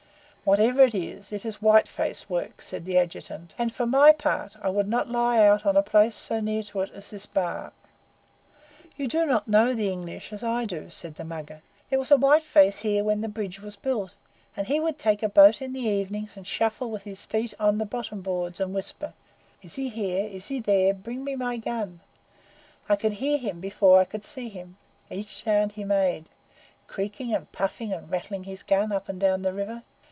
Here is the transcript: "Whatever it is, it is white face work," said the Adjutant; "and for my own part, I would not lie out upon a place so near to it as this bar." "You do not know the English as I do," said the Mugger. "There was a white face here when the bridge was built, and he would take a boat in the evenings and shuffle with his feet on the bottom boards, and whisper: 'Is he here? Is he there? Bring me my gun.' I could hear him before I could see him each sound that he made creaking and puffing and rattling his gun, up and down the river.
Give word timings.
"Whatever 0.43 0.81
it 0.81 0.95
is, 0.95 1.31
it 1.31 1.45
is 1.45 1.61
white 1.61 1.87
face 1.87 2.27
work," 2.27 2.63
said 2.63 2.83
the 2.83 2.97
Adjutant; 2.97 3.53
"and 3.59 3.71
for 3.71 3.85
my 3.85 4.07
own 4.09 4.15
part, 4.15 4.55
I 4.59 4.69
would 4.69 4.87
not 4.87 5.07
lie 5.07 5.45
out 5.45 5.59
upon 5.61 5.77
a 5.77 5.83
place 5.83 6.15
so 6.15 6.39
near 6.39 6.63
to 6.63 6.81
it 6.81 6.89
as 6.95 7.11
this 7.11 7.27
bar." 7.27 7.71
"You 8.97 9.07
do 9.07 9.27
not 9.27 9.47
know 9.47 9.75
the 9.75 9.91
English 9.91 10.33
as 10.33 10.43
I 10.43 10.65
do," 10.65 10.89
said 10.89 11.13
the 11.13 11.23
Mugger. 11.23 11.61
"There 11.91 11.99
was 11.99 12.09
a 12.09 12.17
white 12.17 12.41
face 12.41 12.79
here 12.79 13.03
when 13.03 13.21
the 13.21 13.27
bridge 13.27 13.61
was 13.61 13.75
built, 13.75 14.15
and 14.57 14.65
he 14.65 14.79
would 14.79 14.97
take 14.97 15.21
a 15.21 15.29
boat 15.29 15.61
in 15.61 15.73
the 15.73 15.81
evenings 15.81 16.35
and 16.35 16.45
shuffle 16.45 16.89
with 16.89 17.03
his 17.03 17.23
feet 17.23 17.53
on 17.59 17.77
the 17.77 17.85
bottom 17.85 18.21
boards, 18.21 18.59
and 18.59 18.73
whisper: 18.73 19.13
'Is 19.61 19.75
he 19.75 19.89
here? 19.89 20.25
Is 20.27 20.47
he 20.47 20.59
there? 20.59 20.95
Bring 20.95 21.23
me 21.23 21.35
my 21.35 21.57
gun.' 21.57 21.99
I 22.89 22.95
could 22.95 23.13
hear 23.13 23.37
him 23.37 23.59
before 23.59 23.99
I 24.01 24.05
could 24.05 24.25
see 24.25 24.49
him 24.49 24.77
each 25.11 25.43
sound 25.43 25.69
that 25.71 25.75
he 25.75 25.83
made 25.83 26.31
creaking 26.87 27.31
and 27.31 27.49
puffing 27.51 27.93
and 27.93 28.09
rattling 28.09 28.45
his 28.45 28.63
gun, 28.63 28.91
up 28.91 29.07
and 29.07 29.19
down 29.19 29.43
the 29.43 29.53
river. 29.53 29.83